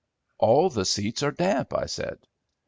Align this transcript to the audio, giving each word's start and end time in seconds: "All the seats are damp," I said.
"All 0.39 0.71
the 0.71 0.83
seats 0.83 1.21
are 1.21 1.31
damp," 1.31 1.75
I 1.77 1.85
said. 1.85 2.17